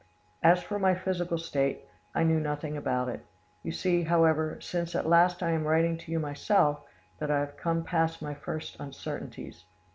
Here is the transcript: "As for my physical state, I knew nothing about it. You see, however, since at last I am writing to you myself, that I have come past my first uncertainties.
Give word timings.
"As 0.41 0.63
for 0.63 0.79
my 0.79 0.95
physical 0.95 1.37
state, 1.37 1.85
I 2.15 2.23
knew 2.23 2.39
nothing 2.39 2.75
about 2.75 3.07
it. 3.07 3.23
You 3.61 3.71
see, 3.71 4.01
however, 4.01 4.57
since 4.59 4.95
at 4.95 5.05
last 5.07 5.43
I 5.43 5.51
am 5.51 5.65
writing 5.67 5.95
to 5.99 6.11
you 6.11 6.19
myself, 6.19 6.79
that 7.19 7.29
I 7.29 7.39
have 7.41 7.55
come 7.55 7.83
past 7.83 8.19
my 8.19 8.33
first 8.33 8.77
uncertainties. 8.79 9.65